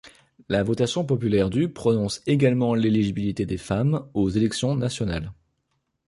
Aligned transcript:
La 0.49 0.63
votation 0.63 1.05
populaire 1.05 1.51
du 1.51 1.69
prononce 1.69 2.23
également 2.25 2.73
l'éligibilité 2.73 3.45
des 3.45 3.59
femmes 3.59 4.03
aux 4.15 4.29
élections 4.31 4.73
nationales. 4.75 5.31